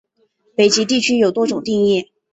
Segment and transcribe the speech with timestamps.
[0.55, 2.11] 北极地区有多种定义。